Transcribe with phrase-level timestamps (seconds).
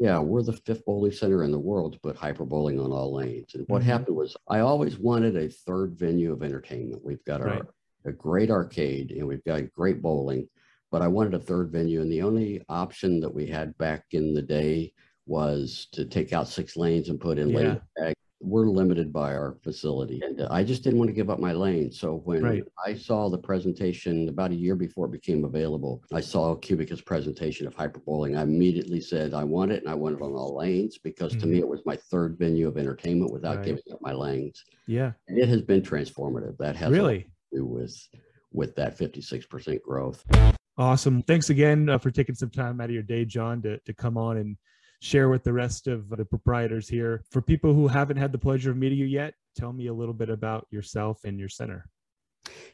[0.00, 3.14] Yeah, we're the fifth bowling center in the world to put hyper bowling on all
[3.14, 3.54] lanes.
[3.54, 3.84] And what Mhm.
[3.84, 7.04] happened was I always wanted a third venue of entertainment.
[7.04, 7.66] We've got our Right.
[8.06, 10.48] a great arcade and we've got great bowling,
[10.90, 12.00] but I wanted a third venue.
[12.00, 14.94] And the only option that we had back in the day
[15.26, 17.56] was to take out six lanes and put in Yeah.
[17.56, 18.14] lane tag.
[18.42, 20.20] We're limited by our facility.
[20.24, 21.92] And uh, I just didn't want to give up my lane.
[21.92, 22.64] So when Right.
[22.84, 27.66] I saw the presentation about a year before it became available, I saw Qubica's presentation
[27.66, 28.36] of hyper bowling.
[28.38, 31.46] I immediately said, I want it and I want it on all lanes because to
[31.46, 33.58] me it was my third venue of entertainment without Mm-hmm.
[33.58, 33.66] Right.
[33.66, 34.64] giving up my lanes.
[34.86, 35.12] Yeah.
[35.28, 36.56] And it has been transformative.
[36.58, 37.26] That has Really?
[37.52, 37.94] do with
[38.52, 40.24] with that 56% growth.
[40.78, 41.22] Awesome.
[41.22, 44.16] Thanks again uh, for taking some time out of your day, John, to, to come
[44.16, 44.56] on and
[45.00, 47.24] share with the rest of the proprietors here.
[47.30, 50.14] For people who haven't had the pleasure of meeting you yet, tell me a little
[50.14, 51.86] bit about yourself and your center.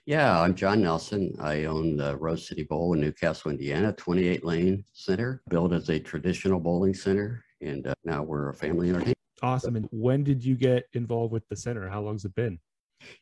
[0.05, 1.35] Yeah, I'm John Nelson.
[1.41, 5.89] I own the Rose City Bowl in New Castle, Indiana, 28 lane center, built as
[5.89, 7.45] a traditional bowling center.
[7.61, 9.17] And uh, now we're a family entertainment.
[9.43, 9.77] Awesome.
[9.77, 11.89] And when did you get involved with the center?
[11.89, 12.59] How long's it been?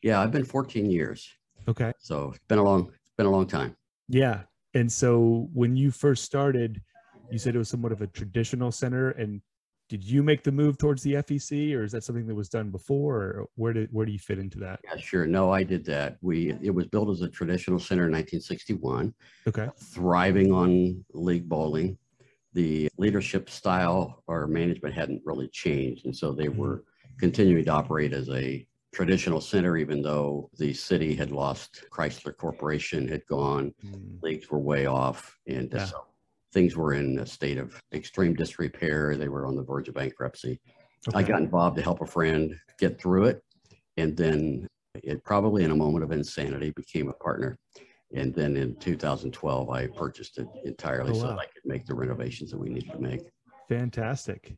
[0.03, 1.28] Yeah, I've been 14 years.
[1.67, 1.93] Okay.
[1.98, 3.77] So it's been a long, it's been a long time.
[4.09, 4.43] Yeah.
[4.75, 6.83] And so when you first started,
[7.30, 9.11] you said it was somewhat of a traditional center.
[9.11, 9.42] And
[9.89, 12.70] did you make the move towards the FEC or is that something that was done
[12.70, 13.16] before?
[13.16, 14.81] Or where did where do you fit into that?
[14.84, 15.27] Yeah, sure.
[15.27, 16.19] No, I did that.
[16.22, 19.14] We it was built as a traditional center in 1961.
[19.47, 19.69] Okay.
[19.78, 21.98] thriving on league bowling.
[22.55, 26.05] The leadership style or management hadn't really changed.
[26.06, 26.56] And so they Mhm.
[26.56, 26.84] were
[27.19, 33.09] continuing to operate as a traditional center, even though the city had lost Chrysler Corporation,
[33.09, 35.36] had gone, Mm, leagues were way off.
[35.48, 35.84] And Yeah.
[35.86, 36.06] so
[36.55, 39.16] things were in a state of extreme disrepair.
[39.16, 40.60] They were on the verge of bankruptcy.
[41.12, 43.42] I got involved to help a friend get through it.
[43.98, 47.58] And then it probably in a moment of insanity became a partner.
[48.14, 51.94] And then in 2012, I purchased it entirely Oh, so that I could make the
[51.94, 53.22] renovations that we needed to make.
[53.69, 54.56] Fantastic.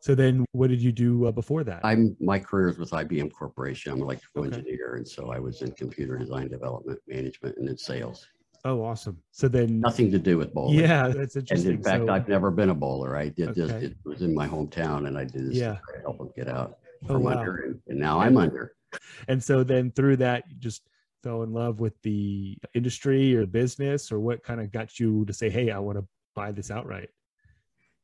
[0.00, 1.80] So then what did you do uh, before that?
[1.84, 3.92] I'm my career is with IBM Corporation.
[3.92, 4.56] I'm an electrical Okay.
[4.56, 4.96] engineer.
[4.96, 8.26] And so I was in computer design development, management, and in sales.
[8.64, 9.18] Oh, awesome.
[9.30, 10.78] So then, Nothing to do with bowling.
[10.78, 11.72] yeah, that's And interesting.
[11.74, 13.16] in fact, So- I've never been a bowler.
[13.16, 15.78] I did this, it was in my hometown and I did this Yeah.
[15.94, 17.38] to help them get out Oh, from wow.
[17.38, 17.56] under.
[17.56, 18.74] And, and now I'm under.
[19.28, 20.82] and so then through that, you just
[21.22, 25.32] fell in love with the industry or business or what kind of got you to
[25.32, 27.10] say, hey, I want to buy this outright?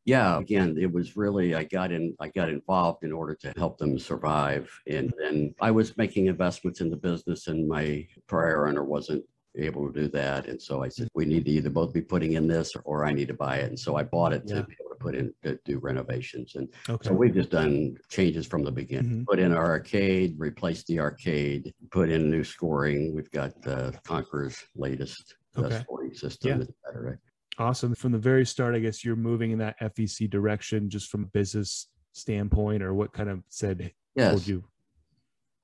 [0.05, 3.77] yeah again it was really i got in i got involved in order to help
[3.77, 8.85] them survive and then i was making investments in the business and my prior owner
[8.85, 9.23] wasn't
[9.57, 12.33] able to do that and so i said we need to either both be putting
[12.35, 14.75] in this or i need to buy it and so i bought it to be
[14.81, 17.09] able to put in to do renovations and Okay.
[17.09, 19.27] so we've just done changes from the beginning Mhm.
[19.27, 24.57] put in our arcade replaced the arcade put in new scoring we've got the conqueror's
[24.77, 25.81] latest uh, Okay.
[25.81, 26.61] scoring system
[26.95, 27.15] Yeah.
[27.61, 27.93] Awesome.
[27.97, 31.27] From the very start, I guess you're moving in that FEC direction just from a
[31.27, 34.63] business standpoint or what kind of said yes you?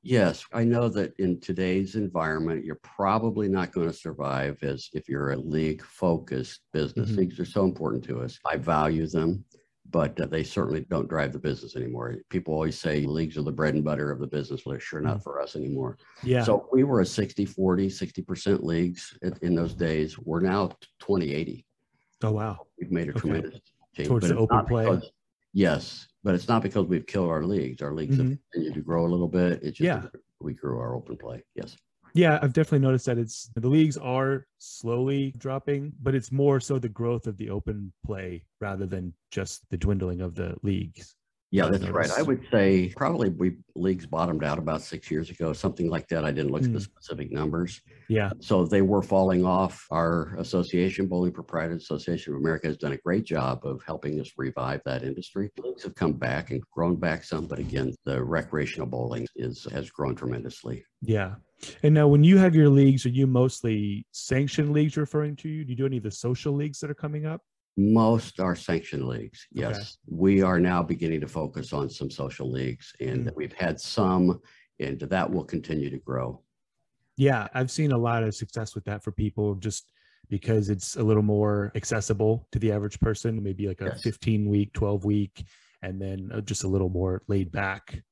[0.06, 5.08] Yes, I know that in today's environment, you're probably not going to survive as if
[5.08, 7.10] you're a league focused business.
[7.12, 7.16] Mhm.
[7.16, 8.38] Leagues are so important to us.
[8.44, 9.46] I value them,
[9.90, 12.16] but uh, they certainly don't drive the business anymore.
[12.28, 14.66] People always say leagues are the bread and butter of the business.
[14.66, 15.96] Well, they're sure not for us anymore.
[16.22, 16.44] Yeah.
[16.44, 20.18] So we were a 60 40, 60% leagues in, in those days.
[20.18, 21.66] We're now 20 80.
[22.24, 22.66] oh, wow.
[22.78, 23.20] We've made a Okay.
[23.20, 23.60] tremendous
[23.94, 24.08] change.
[24.08, 24.84] Towards but the open play.
[24.84, 25.10] because-
[25.54, 27.82] yes, but it's not because we've killed our leagues.
[27.82, 28.38] Our leagues have Mhm.
[28.52, 29.62] continued to grow a little bit.
[29.62, 30.08] It's just Yeah.
[30.40, 31.44] we grew our open play.
[31.54, 31.76] Yes.
[32.14, 36.78] Yeah, I've definitely noticed that it's the leagues are slowly dropping, but it's more so
[36.78, 41.14] the growth of the open play rather than just the dwindling of the leagues.
[41.54, 42.10] Yeah, that's right.
[42.10, 46.24] I would say probably we leagues bottomed out about six years ago, something like that.
[46.24, 46.82] I didn't look at the Mm.
[46.82, 47.80] specific numbers.
[48.08, 48.30] Yeah.
[48.40, 49.86] So they were falling off.
[49.92, 54.32] Our association, Bowling Proprietors Association of America, has done a great job of helping us
[54.36, 55.50] revive that industry.
[55.62, 59.90] Leagues have come back and grown back some, but again, the recreational bowling is has
[59.90, 60.84] grown tremendously.
[61.02, 61.36] Yeah.
[61.84, 65.64] And now when you have your leagues, are you mostly sanctioned leagues referring to you?
[65.64, 67.42] Do you do any of the social leagues that are coming up?
[67.76, 69.46] Most are sanctioned leagues.
[69.56, 69.68] Okay.
[69.68, 69.98] Yes.
[70.06, 73.34] We are now beginning to focus on some social leagues and Mm.
[73.36, 74.40] we've had some
[74.80, 76.42] and that will continue to grow.
[77.16, 79.92] Yeah, I've seen a lot of success with that for people just
[80.28, 84.02] because it's a little more accessible to the average person, maybe like a Yes.
[84.02, 85.44] 15 week, 12 week,
[85.82, 88.02] and then uh, just a little more laid back.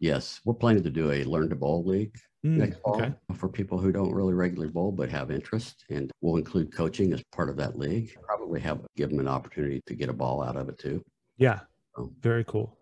[0.00, 3.12] Yes, we're planning to do a learn to bowl league Mm, next fall okay.
[3.36, 7.22] for people who don't really regularly bowl but have interest, and we'll include coaching as
[7.36, 8.16] part of that league.
[8.22, 11.02] Probably have give them an opportunity to get a ball out of it too.
[11.36, 11.60] Yeah.
[11.98, 12.10] Oh.
[12.22, 12.78] Very cool.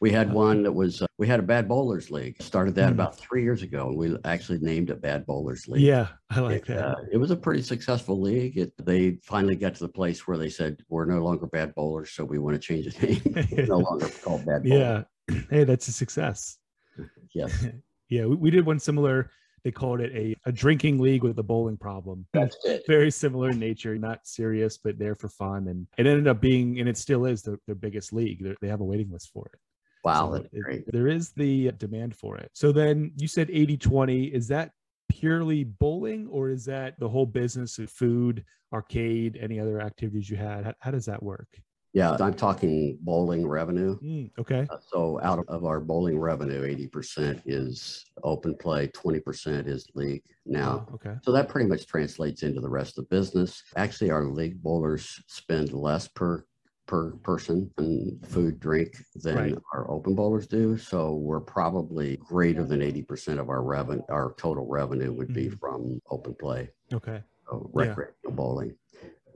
[0.00, 2.36] We had one that was, uh, we had a Bad Bowlers League.
[2.42, 2.96] Started that Mm.
[2.96, 5.80] about three years ago, and we actually named it Bad Bowlers League.
[5.82, 6.84] Yeah, I like It, that.
[6.86, 8.58] uh, it was a pretty successful league.
[8.58, 12.10] It, they finally got to the place where they said, we're no longer bad bowlers,
[12.10, 13.66] so we want to change the name.
[13.68, 14.78] No longer called bad bowlers.
[14.78, 15.02] yeah.
[15.50, 16.58] Hey, that's a success.
[17.34, 17.66] Yes,
[18.08, 19.30] Yeah, we, we did one similar.
[19.64, 22.26] They called it a, a drinking league with a bowling problem.
[22.32, 22.84] that's it.
[22.86, 25.68] Very similar in nature, not serious, but there for fun.
[25.68, 28.42] And it ended up being, and it still is, the, their biggest league.
[28.42, 29.60] They're, they have a waiting list for it.
[30.04, 30.84] Wow, So that's it- great.
[30.92, 32.50] there is the demand for it.
[32.54, 34.24] So then you said 80 20.
[34.26, 34.70] Is that
[35.10, 40.36] purely bowling or is that the whole business of food, arcade, any other activities you
[40.36, 40.64] had?
[40.64, 41.48] How, how does that work?
[41.94, 43.98] Yeah, I'm talking bowling revenue.
[44.00, 44.66] Mm, okay.
[44.70, 50.86] Uh, So out of our bowling revenue, 80% is open play, 20% is league now.
[50.88, 51.16] Wow, okay.
[51.22, 53.62] So that pretty much translates into the rest of the business.
[53.76, 56.44] Actually, our league bowlers spend less per
[56.86, 59.58] per person in food drink than Right.
[59.74, 60.78] our open bowlers do.
[60.78, 65.58] So we're probably greater than 80% of our revenue, our total revenue would be Mhm.
[65.60, 67.22] from open play, Okay.
[67.46, 67.74] so Yeah.
[67.74, 68.78] recreational bowling.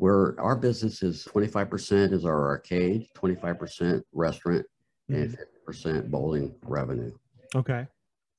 [0.03, 4.67] Where our business is 25% is our arcade, 25% restaurant,
[5.09, 5.39] and Mhm.
[5.69, 7.13] 50% bowling revenue.
[7.55, 7.87] Okay.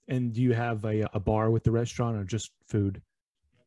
[0.09, 3.01] And do you have a, a bar with the restaurant or just food?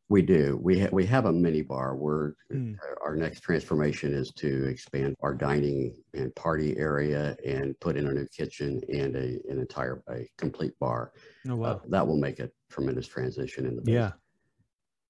[0.09, 0.59] We do.
[0.61, 1.95] We ha- we have a mini bar.
[1.95, 2.77] We're Mm.
[3.01, 8.13] our next transformation is to expand our dining and party area and put in a
[8.13, 11.13] new kitchen and a an entire a complete bar.
[11.49, 11.81] Oh, Uh, wow.
[11.89, 14.11] that will make a tremendous transition in the business.
[14.11, 14.11] yeah.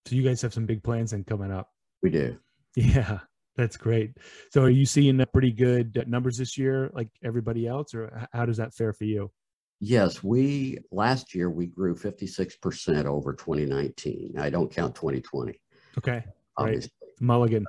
[0.06, 1.74] So you guys have some big plans then coming up.
[2.02, 2.40] we do.
[2.78, 3.20] Yeah.
[3.56, 4.12] That's great.
[4.52, 8.58] So are you seeing pretty good numbers this year, like everybody else, or how does
[8.58, 9.32] that fare for you?
[9.80, 14.36] Yes, we last year we grew 56% over 2019.
[14.38, 15.60] I don't count 2020,
[15.98, 16.24] Okay.
[16.60, 16.88] Right.
[17.20, 17.66] Mulligan.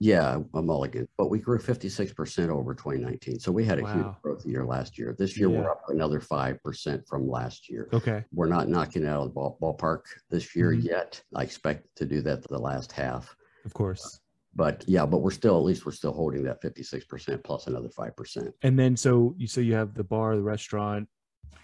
[0.00, 3.38] Yeah, a mulligan, but we grew 56% over 2019.
[3.38, 3.94] So we had a Wow.
[3.94, 5.14] huge growth year last year.
[5.16, 5.60] This year Yeah.
[5.60, 7.88] we're up another 5% from last year.
[7.92, 8.24] Okay.
[8.32, 10.82] We're not knocking it out of the ball, ballpark this year Mhm.
[10.82, 11.22] yet.
[11.36, 13.36] I expect to do that the last half.
[13.64, 14.18] Of course.
[14.54, 18.52] But yeah, but we're still at least we're still holding that 56% plus another 5%.
[18.62, 21.08] And then so you so you have the bar, the restaurant,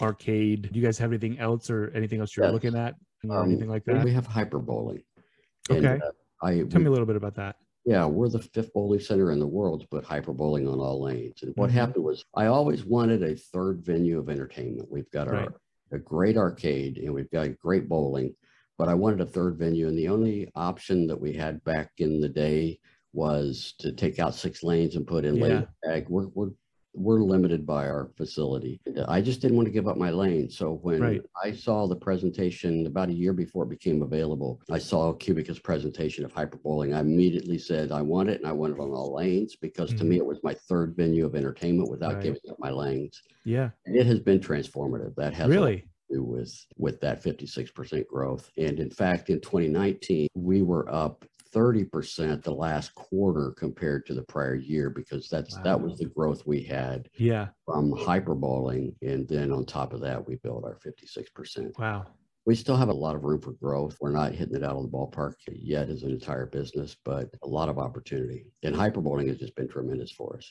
[0.01, 0.71] arcade.
[0.73, 2.55] Do you guys have anything else or anything else you're Yes.
[2.55, 2.95] looking at
[3.29, 4.05] or Um, anything like that?
[4.05, 5.03] We have hyper bowling.
[5.71, 6.01] And, Okay.
[6.05, 7.57] uh, I Tell we- me a little bit about that.
[7.85, 11.03] Yeah, we're the fifth bowling center in the world to put hyper bowling on all
[11.03, 11.43] lanes.
[11.43, 11.75] And what Mhm.
[11.75, 14.91] happened was I always wanted a third venue of entertainment.
[14.91, 15.49] We've got our Right.
[15.91, 18.35] a great arcade and we've got great bowling,
[18.79, 19.89] but I wanted a third venue.
[19.89, 22.79] And the only option that we had back in the day
[23.13, 25.43] was to take out six lanes and put in Yeah.
[25.43, 26.07] lane tag.
[26.09, 26.51] We're we're
[26.95, 28.81] we're limited by our facility.
[29.07, 30.51] I just didn't want to give up my lane.
[30.51, 31.23] So when Right.
[31.45, 36.25] I saw the presentation about a year before it became available, I saw Qubica's presentation
[36.25, 36.95] of hyper bowling.
[36.95, 40.03] I immediately said I want it and I want it on all lanes because to
[40.05, 40.09] Mhm.
[40.09, 42.23] me it was my third venue of entertainment without Right.
[42.23, 43.23] giving up my lanes.
[43.45, 43.71] Yeah.
[43.87, 45.15] And it has been transformative.
[45.17, 45.85] That has Really?
[46.11, 48.51] With with that 56% growth.
[48.57, 51.25] And in fact, in 2019, we were up
[51.55, 56.47] 30% the last quarter compared to the prior year because that's that was the growth
[56.47, 57.49] we had Yeah.
[57.65, 58.95] from hyperbowling.
[59.03, 61.79] And then on top of that, we built our 56%.
[61.79, 62.07] Wow.
[62.45, 63.97] We still have a lot of room for growth.
[64.01, 67.49] We're not hitting it out of the ballpark yet as an entire business, but a
[67.49, 68.47] lot of opportunity.
[68.63, 70.51] And hyperbowling has just been tremendous for us.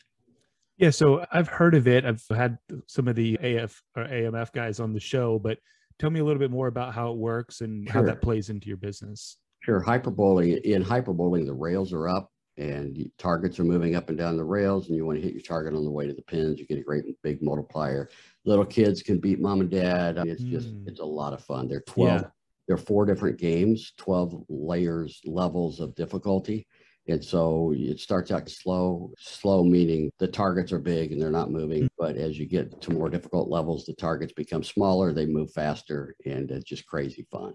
[0.77, 2.06] Yeah, so I've heard of it.
[2.06, 5.57] I've had some of the AF or AMF guys on the show, but
[5.97, 8.68] tell me a little bit more about how it works and how that plays into
[8.68, 9.38] your business.
[9.62, 9.81] Sure.
[9.83, 14.44] Hyperbowling, in hyperbowling, the rails are up and targets are moving up and down the
[14.44, 16.59] rails, and you want to hit your target on the way to the pins.
[16.59, 18.09] You get a great big multiplier.
[18.45, 20.18] Little kids can beat mom and dad.
[20.25, 20.87] It's just, Mm.
[20.87, 21.68] it's a lot of fun.
[21.68, 22.28] They're 12, Yeah.
[22.68, 26.66] they're four different games, 12 layers, levels of difficulty.
[27.09, 31.52] And so it starts out slow, slow meaning the targets are big and they're not
[31.52, 31.83] moving.
[31.83, 31.90] Mm.
[31.97, 36.16] But as you get to more difficult levels, the targets become smaller, they move faster,
[36.26, 37.54] and it's just crazy fun.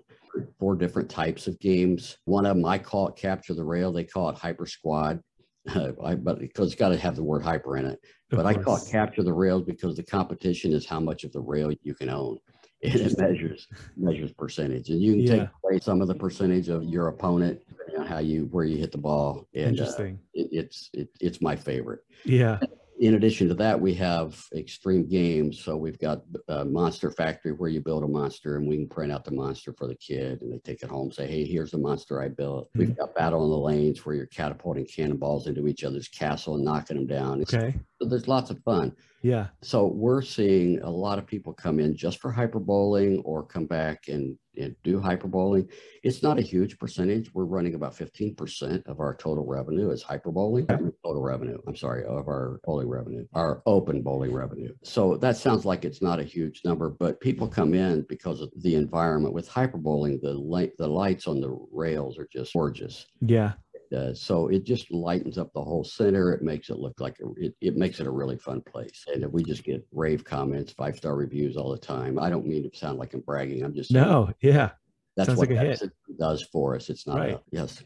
[0.58, 2.16] Four different types of games.
[2.24, 3.92] One of them, I call it Capture the Rail.
[3.92, 5.20] They call it Hyper Squad.
[5.68, 8.00] I, but because it's got to have the word hyper in it.
[8.32, 8.90] Of But I call it.
[8.90, 12.38] Capture the Rails because the competition is how much of the rail you can own.
[12.84, 14.88] And it measures measures percentage.
[14.90, 15.28] And you can Yeah.
[15.42, 17.60] take away some of the percentage of your opponent,
[17.98, 19.48] on how you where you hit the ball.
[19.54, 20.18] And uh, Interesting.
[20.34, 22.00] it, it's it, it's my favorite.
[22.24, 22.58] Yeah.
[23.00, 25.58] In addition to that, we have extreme games.
[25.64, 29.10] So we've got uh, Monster Factory where you build a monster and we can print
[29.10, 31.10] out the monster for the kid and they take it home.
[31.10, 32.68] Say, hey, here's the monster I built.
[32.74, 32.78] Hmm.
[32.78, 36.64] We've got Battle on the Lanes where you're catapulting cannonballs into each other's castle and
[36.64, 37.42] knocking them down.
[37.42, 37.74] Okay.
[38.00, 38.94] So there's lots of fun.
[39.22, 39.48] Yeah.
[39.62, 43.66] So we're seeing a lot of people come in just for hyper bowling or come
[43.66, 45.68] back and and do hyper bowling.
[46.02, 47.32] It's not a huge percentage.
[47.34, 50.66] We're running about 15% of our total revenue is hyper bowling.
[50.66, 54.74] Total revenue, I'm sorry, of our bowling revenue, our open bowling revenue.
[54.82, 58.50] So that sounds like it's not a huge number, but people come in because of
[58.56, 59.34] the environment.
[59.34, 63.06] With hyper bowling, the light, the lights on the rails are just gorgeous.
[63.20, 63.52] Yeah.
[63.92, 66.32] Uh, so it just lightens up the whole center.
[66.32, 69.04] It makes it look like a, it, it makes it a really fun place.
[69.12, 72.18] And we just get rave comments, five star reviews all the time.
[72.18, 73.62] I don't mean to sound like I'm bragging.
[73.62, 74.70] I'm just saying No, yeah.
[75.16, 76.88] that's sounds what like that does for us.
[76.90, 77.34] It's not Right.
[77.34, 77.82] a, yes.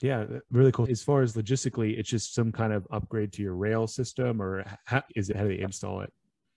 [0.00, 0.86] Yeah, really cool.
[0.88, 4.64] As far as logistically, it's just some kind of upgrade to your rail system, or
[4.86, 6.10] how, is it how do they install it?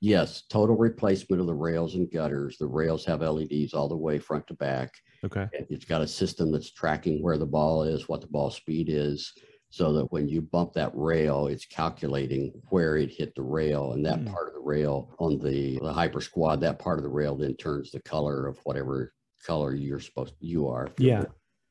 [0.04, 2.58] Yes, total replacement of the rails and gutters.
[2.58, 4.92] The rails have LEDs all the way front to back.
[5.24, 5.48] Okay.
[5.70, 9.32] It's got a system that's tracking where the ball is, what the ball speed is,
[9.70, 13.94] so that when you bump that rail, it's calculating where it hit the rail.
[13.94, 14.26] And that Hmm.
[14.28, 17.56] part of the rail on the, the Hyper Squad, that part of the rail then
[17.56, 19.14] turns the color of whatever
[19.48, 20.90] color you're supposed you are.
[20.98, 21.24] Yeah.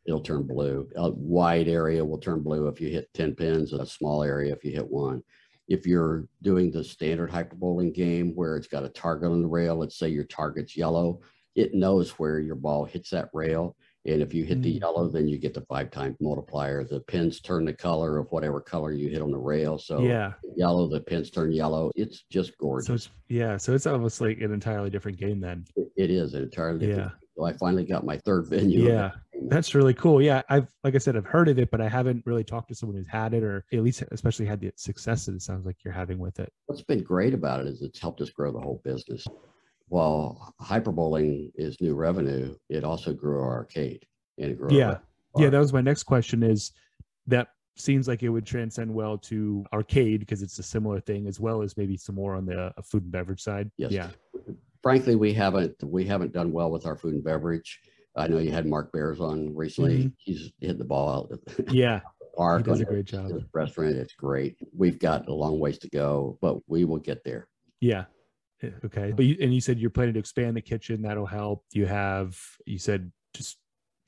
[0.07, 0.89] It'll turn blue.
[0.97, 4.65] A wide area will turn blue if you hit 10 pins, a small area if
[4.65, 5.23] you hit one.
[5.69, 9.49] If you're doing the standard hyper bowling game where it's got a target on the
[9.49, 11.21] rail, let's say your target's yellow,
[11.55, 13.77] it knows where your ball hits that rail.
[14.05, 14.81] And if you hit the Mm.
[14.81, 16.83] yellow, then you get the five times multiplier.
[16.83, 19.79] The pins turn the color of whatever color you hit on the rail.
[19.79, 20.33] So yeah.
[20.57, 21.93] yellow, the pins turn yellow.
[21.95, 22.87] It's just gorgeous.
[22.89, 23.57] So it's yeah.
[23.59, 25.65] So it's almost like an entirely different game then.
[25.77, 27.13] It- it is an entirely different.
[27.13, 27.19] Yeah.
[27.37, 28.89] So I finally got my third venue.
[28.89, 29.13] Yeah.
[29.49, 30.23] That's really cool.
[30.23, 32.75] Yeah, I've like I said, I've heard of it, but I haven't really talked to
[32.75, 35.77] someone who's had it, or at least especially had the success that it sounds like
[35.85, 36.53] you're having with it.
[36.67, 39.27] What's been great about it is it's helped us grow the whole business.
[39.89, 44.07] While hyperbowling is new revenue, it also grew our arcade
[44.39, 44.77] and it grew.
[44.77, 44.99] Yeah.
[45.37, 46.43] Yeah, that was my next question.
[46.43, 46.73] Is
[47.27, 51.41] that seems like it would transcend well to arcade because it's a similar thing, as
[51.41, 53.71] well as maybe some more on the uh, food and beverage side.
[53.79, 53.93] Yes.
[53.93, 54.09] Yeah.
[54.83, 57.81] Frankly, we haven't we haven't done well with our food and beverage.
[58.17, 60.05] I know you had Mark Bears on recently.
[60.05, 60.13] Mhm.
[60.19, 61.41] He's hit the ball out
[61.73, 62.01] Yeah.
[62.37, 62.65] park.
[62.67, 63.31] He does a great job.
[63.53, 64.57] Restaurant, it's great.
[64.77, 67.49] We've got a long ways to go, but we will get there.
[67.81, 68.05] Yeah.
[68.63, 69.13] Yeah, Okay.
[69.13, 71.03] But you, and you said you're planning to expand the kitchen.
[71.03, 71.65] That'll help.
[71.73, 73.59] You have, you said just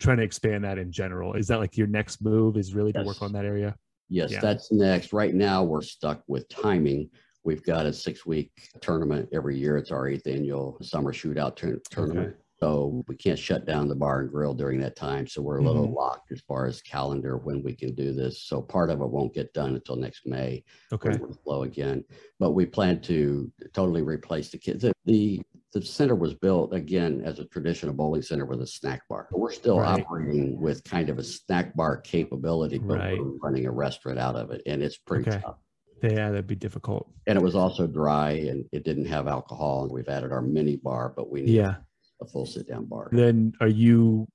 [0.01, 1.35] trying to expand that in general.
[1.35, 3.75] Is that like your next move is really to work on that area?
[4.11, 4.41] Yes, Yeah.
[4.41, 5.13] that's next.
[5.13, 7.09] Right now, we're stuck with timing.
[7.43, 9.77] We've got a six week tournament every year.
[9.77, 12.37] It's our eighth annual summer shootout tour- tournament.
[12.65, 15.27] So we can't shut down the bar and grill during that time.
[15.27, 15.95] So we're a little Mhm.
[15.95, 18.41] locked as far as calendar when we can do this.
[18.45, 20.65] So part of it won't get done until next May.
[20.91, 21.11] Okay.
[21.11, 22.03] when we flow again.
[22.39, 24.81] But we plan to totally replace the kids.
[24.83, 25.43] The, the
[25.75, 29.29] the center was built again as a traditional bowling center with a snack bar.
[29.33, 30.01] We're still Right.
[30.01, 33.19] operating with kind of a snack bar capability, but Right.
[33.21, 35.41] we're running a restaurant out of it, and it's pretty Okay.
[35.43, 35.59] tough.
[36.03, 37.11] Yeah, that'd be difficult.
[37.27, 39.83] And it was also dry, and it didn't have alcohol.
[39.83, 41.77] And we've added our mini bar, but we need Yeah.
[42.25, 43.09] A full sit down bar.
[43.13, 44.27] Then are you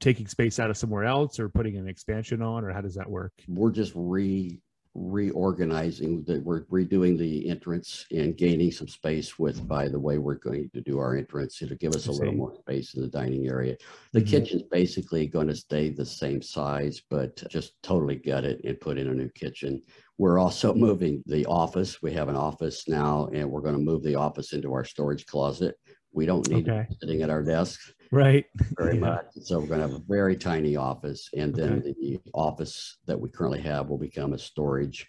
[0.00, 3.08] taking space out of somewhere else or putting an expansion on, or how does that
[3.08, 3.32] work?
[3.48, 4.60] we're just re
[4.94, 10.34] reorganizing that we're redoing the entrance and gaining some space with by the way we're
[10.34, 13.46] going to do our entrance it'll give us a little more space in the dining
[13.46, 13.76] area
[14.12, 14.26] the Mhm.
[14.26, 18.98] kitchen's basically going to stay the same size but just totally gut it and put
[18.98, 19.80] in a new kitchen
[20.16, 24.02] we're also moving the office we have an office now and we're going to move
[24.02, 25.76] the office into our storage closet
[26.12, 26.86] we don't need to Okay.
[26.88, 28.46] be sitting at our desk Right.
[28.78, 29.00] very Yeah.
[29.00, 29.26] much.
[29.42, 33.28] So we're going to have a very tiny office, and then the office that we
[33.28, 35.06] currently have will become a storage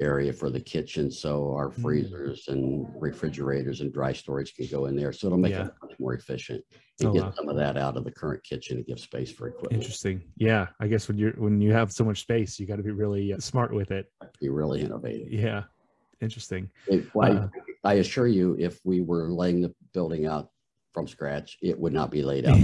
[0.00, 1.10] area for the kitchen.
[1.10, 1.82] So our Mm.
[1.82, 5.12] freezers and refrigerators and dry storage can go in there.
[5.12, 5.66] So it'll make Yeah.
[5.66, 6.64] it much more efficient
[7.00, 7.32] and Oh, get wow.
[7.32, 9.82] some of that out of the current kitchen and give space for equipment.
[9.82, 10.22] Interesting.
[10.36, 10.68] Yeah.
[10.78, 13.32] I guess when you're when you have so much space, you got to be really
[13.32, 14.06] uh, smart with it.
[14.40, 15.32] Be really innovative.
[15.32, 15.64] Yeah.
[16.20, 16.70] Interesting.
[16.88, 17.48] If- Uh,
[17.84, 20.50] I assure you, if we were laying the building out
[20.92, 22.58] from scratch, it would not be laid out.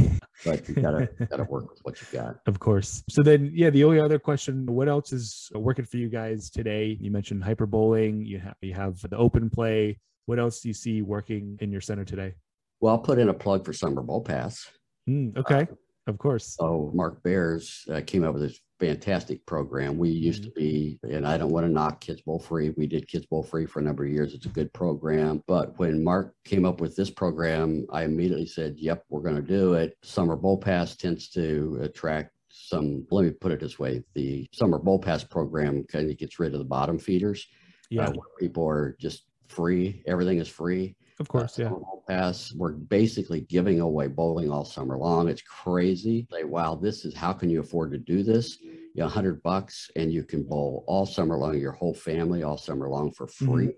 [0.44, 2.40] but you gotta gotta work with what you got.
[2.46, 3.04] Of course.
[3.08, 6.96] So then, yeah, the only other question: What else is working for you guys today?
[7.00, 8.25] You mentioned hyper bowling.
[8.25, 9.99] You have you have the open play.
[10.26, 12.34] What else do you see working in your center today?
[12.80, 14.66] Well, I'll put in a plug for Summer Bowl Pass.
[15.08, 15.68] Mm, okay,
[16.06, 16.56] of course.
[16.58, 19.99] So Mark Bears uh, came up with this fantastic program.
[19.99, 22.71] We used to be, and I don't want to knock Kids Bowl Free.
[22.76, 24.35] We did Kids Bowl Free for a number of years.
[24.35, 25.43] It's a good program.
[25.47, 29.43] But when Mark came up with this program, I immediately said, "Yep, we're going to
[29.43, 33.07] do it." Summer Bowl Pass tends to attract some.
[33.11, 36.52] Let me put it this way: the Summer Bowl Pass program kind of gets rid
[36.52, 37.47] of the bottom feeders.
[37.90, 40.02] Yeah, uh, where people are just free.
[40.07, 40.97] Everything is free.
[41.21, 41.59] Of course.
[41.59, 41.71] Yeah.
[42.09, 42.52] Pass.
[42.54, 45.28] We're basically giving away bowling all summer long.
[45.28, 46.26] It's crazy.
[46.30, 48.61] Say, wow, this is how can you afford to do this?
[48.61, 52.59] You know, hundred bucks and you can bowl all summer long, your whole family all
[52.59, 53.52] summer long for Mm-hmm.
[53.52, 53.75] free.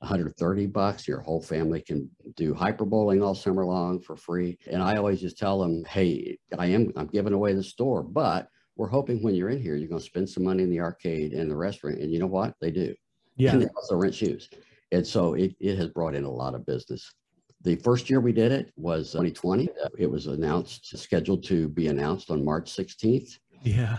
[0.00, 1.08] 130 bucks.
[1.08, 4.56] Your whole family can do hyper bowling all summer long for free.
[4.70, 8.48] And I always just tell them, hey, I am I'm giving away the store, but
[8.76, 11.32] we're hoping when you're in here, you're going to spend some money in the arcade
[11.32, 11.98] and the restaurant.
[11.98, 12.54] And you know what?
[12.60, 12.94] They do.
[13.36, 13.52] Yeah.
[13.54, 14.48] And they also rent shoes.
[14.92, 17.14] And so it, it has brought in a lot of business.
[17.62, 19.68] The first year we did it was uh, 2020.
[19.68, 23.38] Uh, it was announced, scheduled to be announced on March 16th.
[23.64, 23.98] Yeah.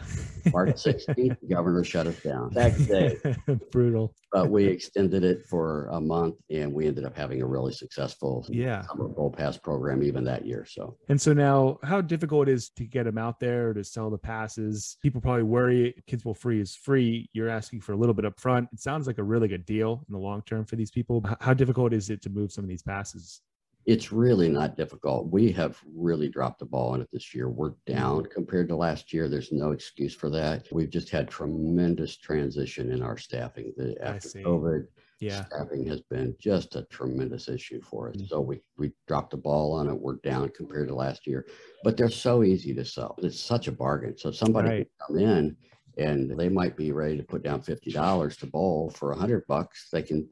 [0.53, 2.51] March 16th, the governor shut us down.
[2.53, 3.17] That day.
[3.71, 4.13] Brutal.
[4.31, 8.45] But we extended it for a month and we ended up having a really successful
[8.49, 8.83] Yeah.
[8.87, 10.65] summer bowl pass program even that year.
[10.69, 14.09] So And so now, how difficult it is to get them out there to sell
[14.09, 14.97] the passes?
[15.01, 17.29] People probably worry Kids Bowl Free is free.
[17.33, 18.69] You're asking for a little bit up front.
[18.71, 21.23] It sounds like a really good deal in the long term for these people.
[21.41, 23.41] How difficult is it to move some of these passes?
[23.89, 25.31] It's really not difficult.
[25.31, 27.49] We have really dropped the ball on it this year.
[27.49, 29.27] We're down compared to last year.
[29.27, 30.67] There's no excuse for that.
[30.71, 33.73] We've just had tremendous transition in our staffing.
[33.75, 34.29] The, after.
[34.29, 34.85] COVID,
[35.19, 35.43] Yeah.
[35.45, 38.17] staffing has been just a tremendous issue for us.
[38.17, 38.29] Mm.
[38.29, 39.99] So we we dropped the ball on it.
[39.99, 41.47] We're down compared to last year,
[41.83, 43.15] but they're so easy to sell.
[43.17, 44.15] It's such a bargain.
[44.19, 44.87] So somebody Right.
[44.87, 45.57] can come in
[45.97, 49.47] and they might be ready to put down fifty dollars to bowl for a hundred
[49.47, 49.89] bucks.
[49.91, 50.29] They can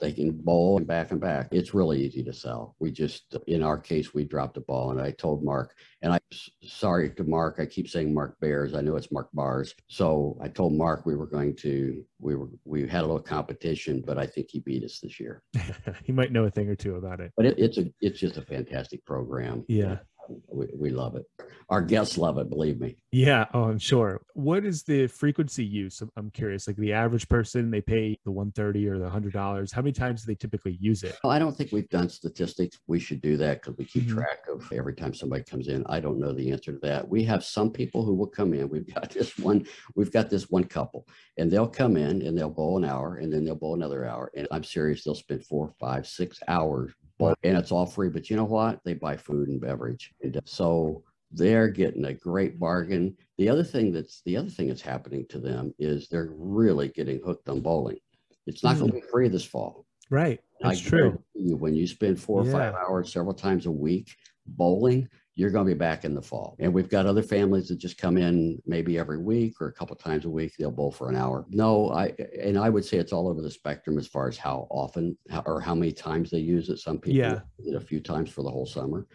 [0.00, 1.48] they can bowl and back and back.
[1.50, 2.76] It's really easy to sell.
[2.78, 4.90] We just, in our case, we dropped the ball.
[4.90, 6.20] And I told Mark, and I'm
[6.62, 8.74] sorry to Mark, I keep saying Mark Bears.
[8.74, 9.74] I know it's Mark Bars.
[9.88, 14.02] So I told Mark we were going to, we were, we had a little competition,
[14.04, 15.42] but I think he beat us this year.
[16.04, 17.32] he might know a thing or two about it.
[17.36, 19.64] But it, it's a, it's just a fantastic program.
[19.68, 19.98] Yeah.
[20.48, 21.24] We, we love it.
[21.70, 22.96] Our guests love it, believe me.
[23.10, 23.46] Yeah.
[23.54, 24.20] Oh, I'm sure.
[24.34, 26.00] What is the frequency use?
[26.02, 26.66] I'm- I'm curious.
[26.66, 29.72] Like the average person, they pay the 130 or the $100.
[29.72, 31.16] How many times do they typically use it?
[31.24, 32.78] Well, I don't think we've done statistics.
[32.86, 34.14] We should do that because we keep Mhm.
[34.14, 35.84] track of every time somebody comes in.
[35.86, 37.08] I don't know the answer to that.
[37.08, 38.68] We have some people who will come in.
[38.68, 41.06] We've got this one, we've got this one couple
[41.38, 44.30] and they'll come in and they'll bowl an hour and then they'll bowl another hour.
[44.36, 48.08] And I'm serious, they'll spend four, five, six hours bowl and it's all free.
[48.08, 48.80] But you know what?
[48.84, 50.12] They buy food and beverage.
[50.22, 53.16] And uh, so they're getting a great bargain.
[53.38, 57.20] The other thing that's the other thing that's happening to them is they're really getting
[57.24, 57.98] hooked on bowling.
[58.46, 59.00] It's not going to mm.
[59.00, 59.86] be free this fall.
[60.10, 60.40] Right.
[60.60, 61.20] That's true.
[61.34, 64.14] You, when you spend four or five hours several times a week
[64.46, 66.56] bowling, you're going to be back in the fall.
[66.60, 69.96] And we've got other families that just come in maybe every week or a couple
[69.96, 70.52] times a week.
[70.56, 71.44] They'll bowl for an hour.
[71.50, 74.68] No, I and I would say it's all over the spectrum as far as how
[74.70, 76.78] often how, or how many times they use it.
[76.78, 77.40] Some people Yeah.
[77.58, 79.06] it a few times for the whole summer.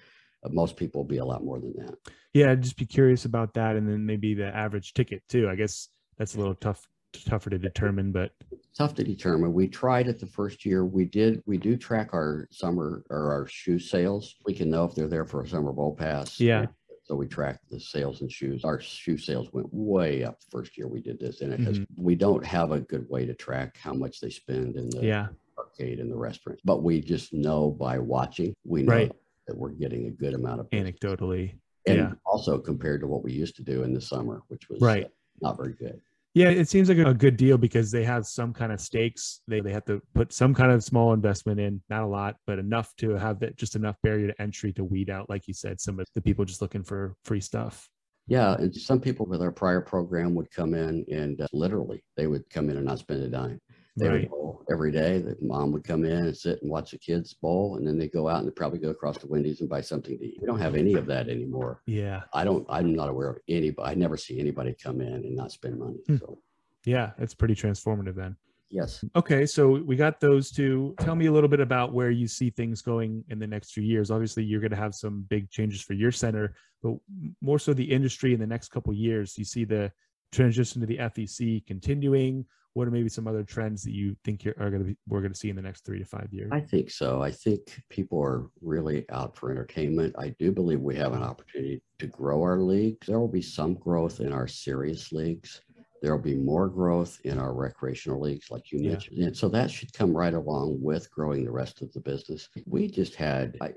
[0.44, 1.96] Uh, most people will be a lot more than that.
[2.34, 2.52] Yeah.
[2.52, 3.76] I'd just be curious about that.
[3.78, 5.50] And then maybe the average ticket too.
[5.50, 8.32] I guess that's a little tough, tougher to determine, but
[8.78, 9.54] tough to determine.
[9.54, 10.86] We tried it the first year.
[10.86, 14.36] We did, we do track our summer or our shoe sales.
[14.46, 16.40] We can know if they're there for a summer bowl pass.
[16.40, 16.68] Yeah.
[17.04, 18.64] So we track the sales and shoes.
[18.64, 21.42] Our shoe sales went way up the first year we did this.
[21.42, 22.04] And it has, mm-hmm.
[22.04, 25.28] we don't have a good way to track how much they spend in the yeah.
[25.58, 26.60] arcade and the restaurant.
[26.64, 29.12] But we just know by watching, we know Right.
[29.48, 30.92] that we're getting a good amount of business.
[31.02, 31.56] Anecdotally.
[31.88, 32.12] And yeah.
[32.26, 35.08] also compared to what we used to do in the summer, which was Right.
[35.42, 36.00] not very good.
[36.36, 39.42] Yeah, it seems like a good deal because they have some kind of stakes.
[39.48, 42.60] They they have to put some kind of small investment in, not a lot, but
[42.60, 45.82] enough to have that just enough barrier to entry to weed out, like you said,
[45.82, 47.90] some of the people just looking for free stuff.
[48.28, 52.28] Yeah, and some people with our prior program would come in and uh, literally they
[52.28, 53.60] would come in and not spend a dime.
[54.00, 54.30] They would Right.
[54.30, 55.20] bowl every day.
[55.20, 58.08] That mom would come in and sit and watch the kids bowl, and then they
[58.08, 60.38] go out and they probably go across to Wendy's and buy something to eat.
[60.42, 61.82] We don't have any of that anymore.
[61.86, 62.22] Yeah.
[62.34, 62.66] I don't.
[62.70, 63.90] I'm not aware of anybody.
[63.92, 65.98] I never see anybody come in and not spend money.
[66.08, 66.18] Hmm.
[66.18, 66.40] So
[66.86, 67.12] Yeah.
[67.18, 68.36] It's pretty transformative then.
[68.72, 70.94] yes, Okay, so we got those two.
[71.00, 73.84] Tell me a little bit about where you see things going in the next few
[73.84, 74.12] years.
[74.12, 76.96] Obviously, you're going to have some big changes for your center, but
[77.42, 79.38] more so the industry in the next couple years.
[79.40, 79.92] You see the
[80.40, 82.46] transition to the FEC continuing.
[82.74, 85.22] What are maybe some other trends that you think you're, are going to be we're
[85.22, 86.50] going to see in the next three to five years?
[86.52, 87.22] I think so.
[87.22, 90.16] I think people are really out for entertainment.
[90.18, 93.08] I do believe we have an opportunity to grow our leagues.
[93.08, 95.62] There will be some growth in our serious leagues.
[96.02, 98.92] There will be more growth in our recreational leagues, like you Yeah.
[98.92, 99.18] mentioned.
[99.18, 102.48] And so that should come right along with growing the rest of the business.
[102.66, 103.74] We just had, I,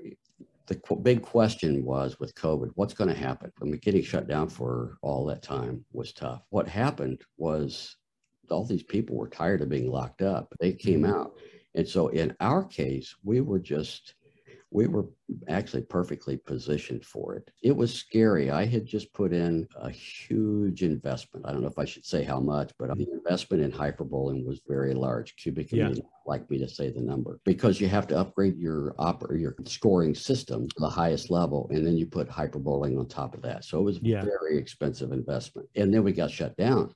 [0.67, 3.51] the qu- big question was with COVID, what's going to happen?
[3.61, 6.43] I mean, getting shut down for all that time was tough.
[6.49, 7.97] What happened was
[8.49, 10.53] all these people were tired of being locked up.
[10.59, 11.13] They came Mhm.
[11.13, 11.37] out.
[11.75, 14.15] And so in our case, we were just,
[14.73, 15.05] we were
[15.47, 17.51] actually perfectly positioned for it.
[17.61, 18.49] It was scary.
[18.49, 21.45] I had just put in a huge investment.
[21.45, 24.61] I don't know if I should say how much, but the investment in hyperbowling was
[24.67, 25.35] very large.
[25.35, 25.89] Qubica Yeah.
[25.89, 29.55] me like me to say the number because you have to upgrade your oper- your
[29.65, 33.63] scoring system to the highest level, and then you put hyperbowling on top of that.
[33.65, 34.23] So it was Yeah.
[34.25, 35.69] very expensive investment.
[35.75, 36.93] And then we got shut down.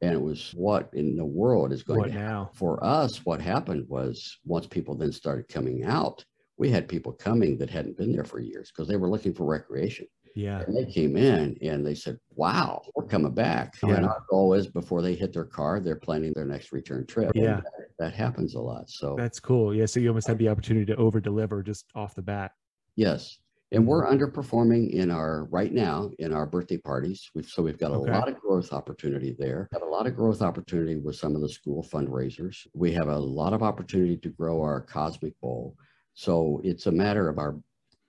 [0.00, 2.28] And it was what in the world is going What to happen?
[2.28, 2.50] now?
[2.54, 6.24] For us, what happened was once people then started coming out,
[6.58, 9.44] we had people coming that hadn't been there for years because they were looking for
[9.44, 10.06] recreation.
[10.34, 10.60] Yeah.
[10.60, 13.74] And they came in and they said, Wow, we're coming back.
[13.82, 13.94] Yeah.
[13.94, 17.32] And our goal is before they hit their car, they're planning their next return trip.
[17.34, 17.56] Yeah.
[17.56, 18.90] that, that happens a lot.
[18.90, 19.74] So, That's cool.
[19.74, 19.86] Yeah.
[19.86, 22.52] So you almost had the opportunity to over deliver just off the bat.
[22.96, 23.38] yes.
[23.70, 27.28] And we're underperforming in our right now in our birthday parties.
[27.34, 28.10] We've so we've got a Okay.
[28.10, 29.68] lot of growth opportunity there.
[29.74, 32.66] Got a lot of growth opportunity with some of the school fundraisers.
[32.72, 35.76] We have a lot of opportunity to grow our Cosmic Bowl.
[36.22, 37.56] So it's a matter of our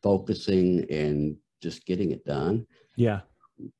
[0.01, 2.65] focusing and just getting it done.
[2.95, 3.21] Yeah.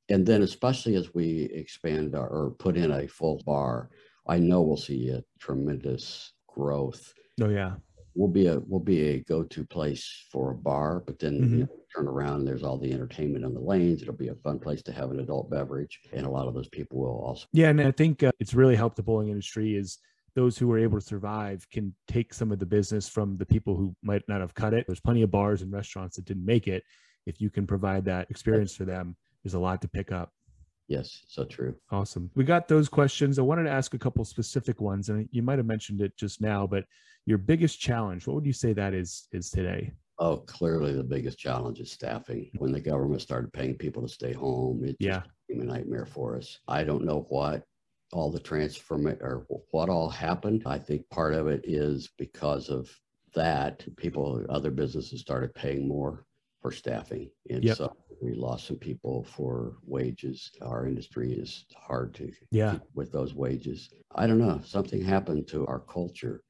[0.10, 3.89] and then especially as we expand our, or put in a full bar,
[4.28, 7.12] I know we'll see a tremendous growth.
[7.42, 7.76] Oh, yeah.
[8.13, 11.60] We'll be a we'll be a go-to place for a bar, but then you Mhm.
[11.62, 12.44] know, turn around.
[12.46, 14.02] There's all the entertainment on the lanes.
[14.04, 16.70] It'll be a fun place to have an adult beverage, and a lot of those
[16.70, 17.48] people will also.
[17.54, 17.70] Yeah.
[17.70, 19.98] And I think uh, it's really helped the bowling industry is
[20.36, 23.76] those who were able to survive can take some of the business from the people
[23.76, 24.86] who might not have cut it.
[24.88, 26.84] There's plenty of bars and restaurants that didn't make it.
[27.26, 30.32] If you can provide that experience for them, there's a lot to pick up.
[30.88, 31.76] Yes, so true.
[31.92, 32.32] Awesome.
[32.36, 33.38] We got those questions.
[33.38, 36.42] I wanted to ask a couple specific ones, and you might have mentioned it just
[36.42, 36.86] now, but
[37.26, 39.94] your biggest challenge, what would you say that is is today?
[40.18, 42.50] Oh, clearly the biggest challenge is staffing.
[42.58, 45.22] When the government started paying people to stay home, it Yeah.
[45.48, 46.60] became a nightmare for us.
[46.68, 47.63] I don't know what
[48.13, 50.63] all the transform or what all happened.
[50.65, 52.89] I think part of it is because of
[53.34, 53.86] that.
[53.98, 56.26] People, other businesses started paying more
[56.62, 57.78] for staffing, and Yep.
[57.78, 60.52] so we lost some people for wages.
[60.62, 62.72] Our industry is hard to Yeah.
[62.72, 63.89] keep with those wages.
[64.15, 64.60] I don't know.
[64.65, 66.43] Something happened to our culture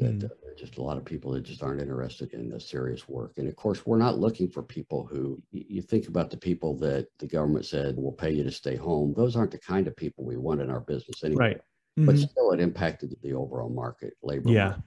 [0.00, 0.24] that Mm.
[0.24, 3.08] uh, there are just a lot of people that just aren't interested in the serious
[3.08, 3.38] work.
[3.38, 7.08] And of course, we're not looking for people who you think about the people that
[7.18, 9.12] the government said will pay you to stay home.
[9.14, 11.38] Those aren't the kind of people we want in our business anyway.
[11.50, 11.60] Right.
[11.96, 12.30] But Mhm.
[12.30, 14.50] still, it impacted the overall market, labor.
[14.50, 14.68] Yeah.
[14.68, 14.84] market.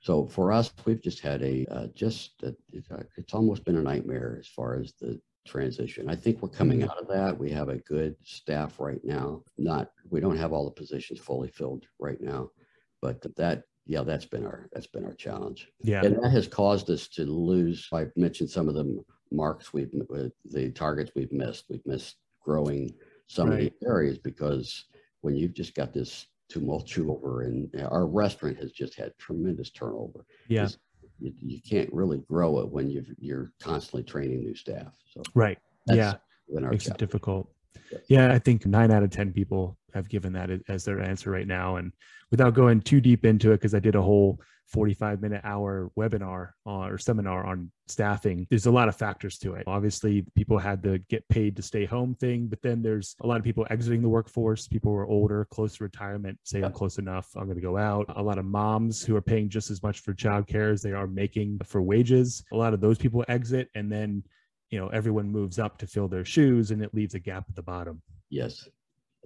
[0.00, 3.76] So for us, we've just had a uh, just a, it's, uh, it's almost been
[3.76, 6.08] a nightmare as far as the transition.
[6.10, 6.90] I think we're coming Mhm.
[6.90, 7.38] out of that.
[7.38, 9.44] We have a good staff right now.
[9.58, 12.50] Not we don't have all the positions fully filled right now,
[13.00, 16.02] but that yeah, that's been our that's been our challenge, Yeah.
[16.04, 17.88] and that has caused us to lose.
[17.92, 19.90] I mentioned some of the marks we've
[20.44, 21.64] the targets we've missed.
[21.70, 22.92] We've missed growing
[23.26, 23.72] some of Right.
[23.80, 24.84] the areas because
[25.20, 30.24] when you've just got this tumultuous over and our restaurant has just had tremendous turnover.
[30.48, 30.68] Yeah.
[31.18, 34.94] You, you can't really grow it when you've, you're constantly training new staff.
[35.12, 35.58] So Right.
[35.88, 36.14] Yeah.
[36.48, 37.50] Makes it difficult.
[38.08, 41.46] Yeah, I think nine out of 10 people have given that as their answer right
[41.46, 41.76] now.
[41.76, 41.92] And
[42.30, 46.50] without going too deep into it, because I did a whole 45 minute hour webinar
[46.64, 49.64] or seminar on staffing, there's a lot of factors to it.
[49.66, 53.38] Obviously, people had the get paid to stay home thing, but then there's a lot
[53.38, 54.66] of people exiting the workforce.
[54.66, 57.76] People who are older, close to retirement, say, I'm close enough, I'm going to go
[57.76, 58.06] out.
[58.16, 61.06] A lot of moms who are paying just as much for childcare as they are
[61.06, 62.44] making for wages.
[62.52, 63.70] A lot of those people exit.
[63.74, 64.24] And then
[64.70, 67.54] you know everyone moves up to fill their shoes and it leaves a gap at
[67.54, 68.68] the bottom Yes.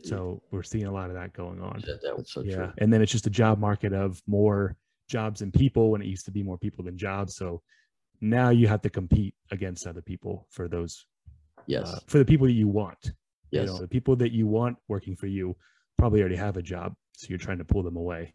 [0.05, 2.73] so we're seeing a lot of that going on That, that was so yeah true.
[2.79, 4.77] and then it's just a job market of more
[5.09, 7.63] jobs and people when it used to be more people than jobs so
[8.21, 11.07] now you have to compete against other people for those
[11.67, 11.93] Yes.
[11.93, 12.99] uh, for the people that you want
[13.51, 13.67] yes.
[13.67, 15.57] you know the people that you want working for you
[15.99, 18.33] probably already have a job so you're trying to pull them away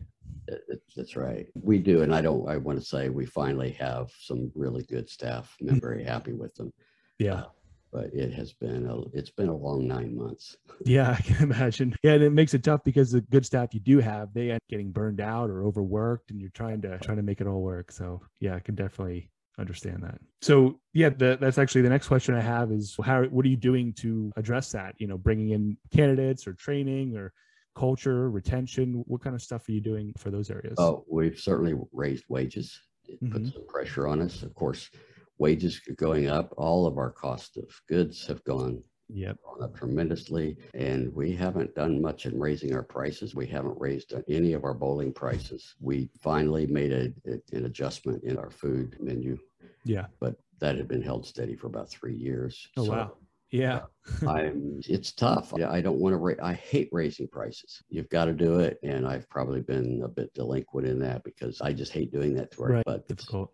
[0.48, 1.48] That- that- That's right.
[1.56, 2.04] We do.
[2.04, 5.54] And I don't, I want to say we finally have some really good staff.
[5.60, 6.72] and I'm very happy with them.
[7.19, 7.45] Yeah Uh,
[7.91, 10.58] but it has been, a, it's been a long nine months.
[10.86, 11.95] Yeah, I can imagine.
[12.04, 14.58] Yeah, and it makes it tough because the good staff you do have, they end
[14.58, 17.62] up getting burned out or overworked, and you're trying to trying to make it all
[17.62, 17.91] work.
[17.93, 20.19] So yeah, I can definitely understand that.
[20.41, 23.56] So yeah, the, that's actually the next question I have is how what are you
[23.56, 24.95] doing to address that?
[24.97, 27.32] You know, bringing in candidates or training or
[27.78, 29.06] culture retention.
[29.08, 30.75] What kind of stuff are you doing for those areas?
[30.78, 32.82] Oh, we've certainly raised wages.
[33.08, 33.54] It put Mhm.
[33.54, 34.43] some pressure on us.
[34.43, 34.89] Of course,
[35.38, 36.54] wages are going up.
[36.58, 39.38] All of our cost of goods have gone yep.
[39.43, 43.36] gone up tremendously, and we haven't done much in raising our prices.
[43.36, 45.76] We haven't raised any of our bowling prices.
[45.80, 47.13] We finally made a,
[47.56, 49.38] an adjustment in our food menu,
[49.84, 50.08] Yeah.
[50.19, 52.67] but that had been held steady for about three years.
[52.78, 53.12] Oh So wow.
[53.52, 53.82] Yeah.
[54.28, 54.82] I'm.
[54.88, 55.54] It's tough.
[55.54, 56.17] I don't want to.
[56.17, 57.84] Ra- I hate raising prices.
[57.89, 61.62] You've got to do it, and I've probably been a bit delinquent in that because
[61.62, 62.69] I just hate doing that to our.
[62.69, 62.86] Right.
[62.86, 63.54] But it's- Difficult.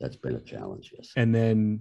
[0.00, 0.92] That's been a challenge.
[0.96, 1.10] Yes.
[1.16, 1.80] and then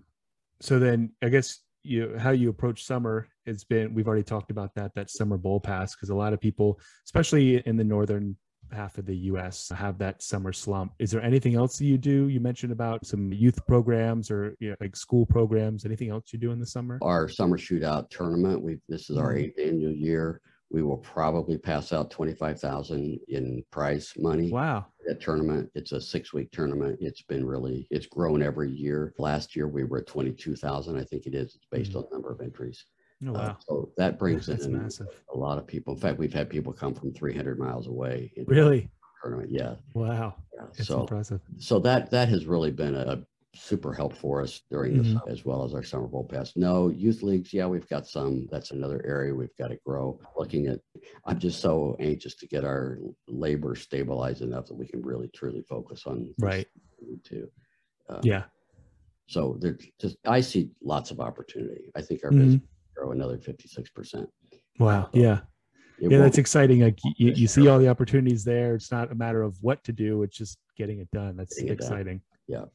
[0.62, 4.74] so then i guess you how you approach summer It's been we've already talked about
[4.76, 8.36] that that summer bowl pass because a lot of people especially in the northern
[8.72, 12.28] half of the us have that summer slump is there anything else that you do
[12.30, 16.40] you mentioned about some youth programs or you know, like school programs anything else you
[16.40, 18.60] do in the summer our summer shootout tournament.
[18.62, 19.40] We this is our Mhm.
[19.44, 20.42] eighth annual year.
[20.72, 24.50] We will probably pass out twenty-five thousand in prize money.
[24.52, 24.88] Wow.
[25.08, 26.98] That tournament, it's a six-week tournament.
[27.00, 29.14] It's been really, it's grown every year.
[29.20, 31.56] Last year, we were at twenty-two thousand, I think it is.
[31.56, 32.06] It's based Mhm.
[32.06, 32.86] on number of entries.
[33.24, 33.58] Oh, Uh, wow.
[33.68, 35.24] So that brings in massive.
[35.34, 35.94] a lot of people.
[35.94, 38.32] In fact, we've had people come from three hundred miles away.
[38.48, 38.90] Really?
[39.22, 39.76] Tournament, yeah.
[39.94, 40.36] Wow.
[40.56, 40.66] yeah.
[40.78, 41.42] It's So, impressive.
[41.58, 45.30] so that, that has really been a super help for us during this, Mhm.
[45.30, 46.58] as well as our summer bowl pass.
[46.58, 48.48] No, youth leagues, yeah, we've got some.
[48.52, 50.20] That's another area we've got to grow.
[50.38, 50.82] Looking at,
[51.26, 55.64] I'm just so anxious to get our labor stabilized enough that we can really truly
[55.68, 56.34] focus on.
[56.40, 56.68] Right.
[57.24, 57.50] Too.
[58.10, 58.44] Uh, Yeah.
[59.28, 61.92] So there's just, I see lots of opportunity.
[61.96, 62.38] I think our Mhm.
[62.40, 62.62] business
[62.96, 64.30] grow another fifty-six percent.
[64.80, 65.10] Wow.
[65.14, 65.42] Yeah.
[65.98, 66.20] Yeah.
[66.20, 66.82] That's exciting.
[66.82, 68.76] Like you, you see all the opportunities there.
[68.76, 70.22] It's not a matter of what to do.
[70.24, 71.38] It's just getting it done.
[71.38, 71.88] That's Getting it done.
[71.88, 72.22] exciting.
[72.48, 72.66] Yeah.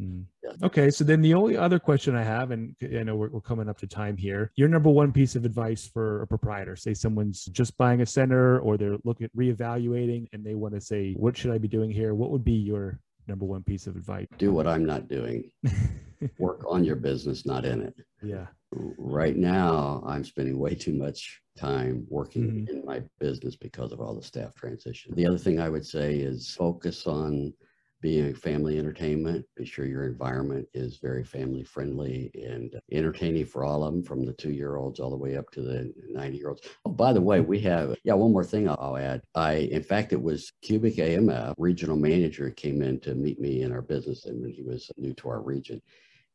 [0.00, 0.24] Mm.
[0.62, 0.90] Okay.
[0.90, 3.78] So then the only other question I have, and I know we're, we're coming up
[3.78, 7.76] to time here, your number one piece of advice for a proprietor, say someone's just
[7.76, 11.50] buying a center or they're looking at reevaluating and they want to say, what should
[11.52, 12.14] I be doing here?
[12.14, 14.26] What would be your number one piece of advice?
[14.38, 15.50] do what I'm not doing.
[16.38, 17.94] Work on your business, not in it.
[18.22, 18.46] yeah.
[18.72, 22.68] Right now, I'm spending way too much time working Mhm.
[22.70, 25.12] in my business because of all the staff transition.
[25.16, 27.52] The other thing I would say is focus on
[28.00, 29.44] being family entertainment.
[29.56, 34.24] Be sure your environment is very family friendly and entertaining for all of them, from
[34.24, 36.62] the two year olds all the way up to the 90 year olds.
[36.84, 39.22] Oh, by the way, we have, yeah, one more thing I'll- add.
[39.34, 43.82] I, in fact, it was QubicaAMF regional manager came in to meet me in our
[43.82, 45.80] business and when he was new to our region.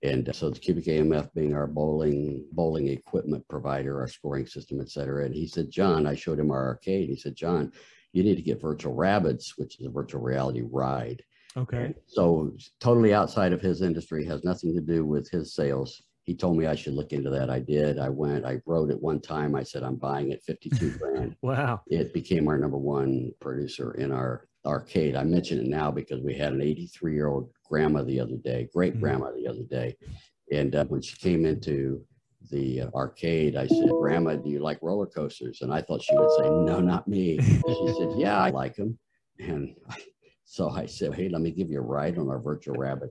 [0.03, 4.89] And uh, so the QubicaAMF being our bowling, bowling equipment provider, our scoring system, et
[4.89, 5.25] cetera.
[5.25, 7.09] And he said, John, I showed him our arcade.
[7.09, 7.71] He said, John,
[8.13, 11.23] you need to get Virtual Rabbids, which is a virtual reality ride.
[11.57, 11.93] Okay.
[12.07, 16.01] So totally outside of his industry, has nothing to do with his sales.
[16.23, 17.49] He told me I should look into that.
[17.49, 17.99] I did.
[17.99, 19.55] I went, I wrote it one time.
[19.55, 21.35] I said, I'm buying it 52 grand.
[21.41, 21.81] Wow.
[21.87, 25.15] It became our number one producer in our arcade.
[25.15, 28.67] I mention it now because we had an 83 year old grandma the other day,
[28.73, 28.99] great Mhm.
[29.01, 29.95] grandma the other day.
[30.51, 32.03] And uh, when she came into
[32.51, 35.61] the arcade, I said, Grandma, do you like roller coasters?
[35.61, 37.39] And I thought she would say, No, not me.
[37.67, 38.97] She said, Yeah, I like them.
[39.39, 39.75] And
[40.45, 43.09] so I said, Hey, let me give you a ride on our Virtual Rabbid.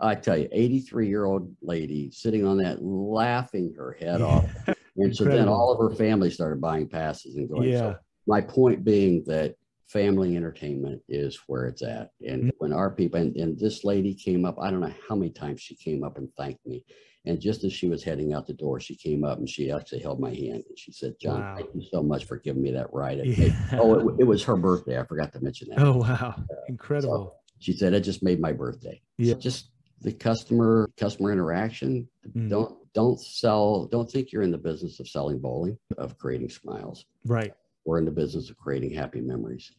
[0.00, 4.44] I tell you, 83 year old lady sitting on that, laughing her head off.
[4.96, 7.72] And so then all of her family started buying passes and going.
[7.72, 7.80] Yeah.
[7.80, 7.96] So
[8.28, 9.56] my point being that
[9.88, 12.10] family entertainment is where it's at.
[12.24, 12.50] And Mhm.
[12.58, 15.60] when our people, and, and this lady came up, I don't know how many times
[15.60, 16.84] she came up and thanked me.
[17.26, 20.00] And just as she was heading out the door, she came up and she actually
[20.00, 21.54] held my hand and she said, John, Wow.
[21.56, 23.18] thank you so much for giving me that ride.
[23.24, 23.38] Yeah.
[23.38, 24.98] made- oh, it, it was her birthday.
[25.00, 25.78] I forgot to mention that.
[25.80, 26.34] Oh, wow.
[26.68, 27.36] Incredible.
[27.60, 29.00] She said, it just made my birthday.
[29.16, 29.34] Yeah.
[29.34, 29.70] So just
[30.02, 32.08] the customer, customer interaction.
[32.36, 32.50] Mm.
[32.50, 37.06] Don't, don't sell, don't think you're in the business of selling bowling, of creating smiles.
[37.24, 37.54] Right.
[37.86, 39.72] We're in the business of creating happy memories.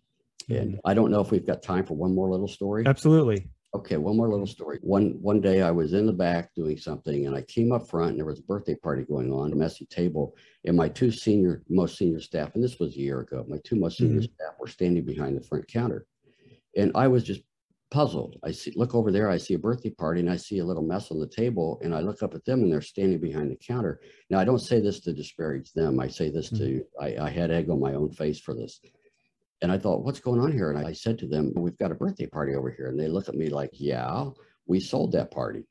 [0.50, 0.80] And Mhm.
[0.84, 2.86] I don't know if we've got time for one more little story.
[2.88, 3.48] Absolutely.
[3.76, 4.80] Okay, one more little story.
[4.84, 8.12] One one day I was in the back doing something and I came up front
[8.12, 10.34] and there was a birthday party going on, a messy table,
[10.64, 13.76] and my two senior, most senior staff, and this was a year ago, my two
[13.76, 14.34] most senior mm-hmm.
[14.34, 16.06] staff were standing behind the front counter.
[16.78, 17.42] And I was just
[17.92, 18.38] puzzled.
[18.46, 20.82] I see look over there, I see a birthday party and I see a little
[20.82, 23.58] mess on the table and I look up at them and they're standing behind the
[23.58, 24.00] counter.
[24.30, 26.00] Now I don't say this to disparage them.
[26.00, 26.64] I say this mm-hmm.
[26.64, 28.80] to I, I had egg on my own face for this.
[29.66, 30.70] And I thought, what's going on here?
[30.70, 32.90] And I said to them, we've got a birthday party over here.
[32.90, 34.30] And they look at me like, yeah,
[34.68, 35.64] we sold that party.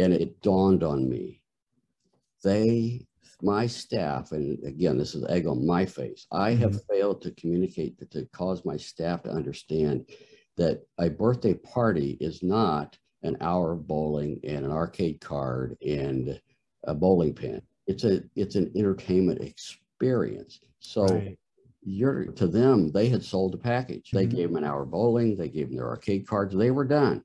[0.00, 1.40] And it dawned on me.
[2.42, 3.06] They,
[3.40, 6.26] my staff, and again, this is egg on my face.
[6.32, 6.92] I have mm-hmm.
[6.92, 10.08] failed to communicate to, to cause my staff to understand
[10.56, 16.40] that a birthday party is not an hour of bowling and an arcade card and
[16.82, 17.62] a bowling pin.
[17.86, 20.58] It's a it's an entertainment experience.
[20.80, 21.38] So Right.
[21.82, 24.10] You're to them, they had sold a package.
[24.12, 24.30] They Mhm.
[24.30, 27.24] gave them an hour bowling, they gave them their arcade cards, they were done.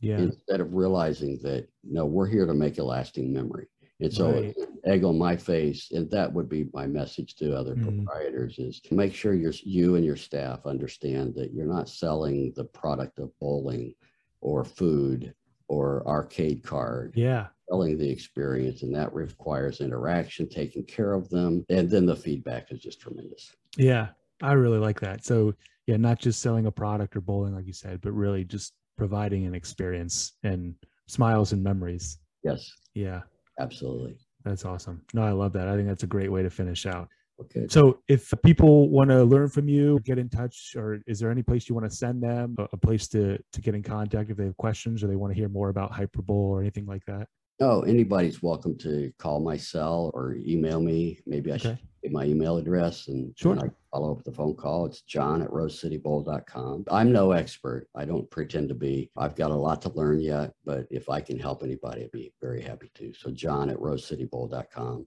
[0.00, 0.20] Yeah.
[0.20, 3.68] Instead of realizing that no, we're here to make a lasting memory.
[4.00, 4.56] And so Right.
[4.84, 8.04] egg on my face, and that would be my message to other Mhm.
[8.04, 12.52] proprietors is to make sure your you and your staff understand that you're not selling
[12.54, 13.94] the product of bowling
[14.40, 15.34] or food
[15.68, 17.48] or arcade card Yeah.
[17.68, 22.70] selling the experience and that requires interaction taking care of them and then the feedback
[22.72, 24.08] is just tremendous Yeah.
[24.42, 25.24] I really like that.
[25.24, 25.54] So,
[25.86, 29.46] yeah, not just selling a product or bowling, like you said, but really just providing
[29.46, 30.74] an experience and
[31.06, 32.18] smiles and memories.
[32.44, 33.22] yes Yeah.
[33.58, 35.02] absolutely That's awesome.
[35.14, 35.68] No, I love that.
[35.68, 37.08] I think that's a great way to finish out.
[37.40, 41.30] okay So, if people want to learn from you, get in touch, or is there
[41.30, 44.36] any place you want to send them, a, place to to get in contact if
[44.36, 47.26] they have questions or they want to hear more about Hyperbowl or anything like that?
[47.60, 52.12] Oh, anybody's welcome to call my cell or email me maybe i should Okay.
[52.14, 53.52] my email address and Sure.
[53.52, 54.86] and I follow up with a phone call.
[54.86, 56.84] It's john at rosecitybowl.com.
[56.90, 57.88] I'm no expert.
[57.94, 59.10] I don't pretend to be.
[59.16, 62.32] I've got a lot to learn yet, but if I can help anybody, I'd be
[62.40, 63.12] very happy to.
[63.14, 65.06] So john at rosecitybowl.com.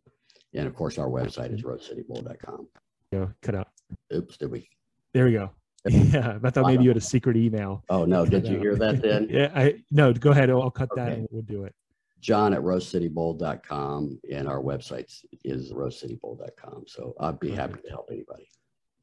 [0.54, 2.68] And of course, our website is rosecitybowl.com.
[3.12, 3.68] Go cut out.
[4.14, 4.70] Oops, did we?
[5.14, 5.52] There we go.
[5.90, 7.84] Yeah, I thought maybe you had a secret email.
[7.90, 8.24] Oh, no.
[8.24, 9.28] Did you hear that then?
[9.32, 10.14] Yeah, I no.
[10.14, 10.52] Go ahead.
[10.52, 11.74] I'll, I'll cut that and we'll do it.
[12.22, 16.86] John at rosecitybowl.com and our website is rosecitybowl.com.
[16.88, 18.48] So I'd be happy to help anybody.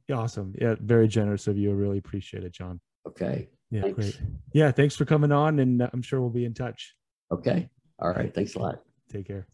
[0.09, 0.54] Yeah, awesome.
[0.59, 1.70] Yeah, very generous of you.
[1.70, 2.81] I really appreciate it, John.
[3.07, 3.48] Okay.
[3.70, 3.96] Yeah, Thanks.
[3.96, 4.20] great.
[4.54, 6.94] Yeah, thanks for coming on, and uh, I'm sure we'll be in touch.
[7.31, 7.68] Okay.
[7.98, 8.35] All right.
[8.35, 8.81] Thanks a lot.
[9.11, 9.46] Take care.